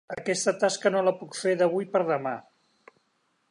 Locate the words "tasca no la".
0.63-1.13